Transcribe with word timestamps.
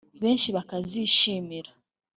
benshi 0.21 0.47
bakazishimira 0.55 1.71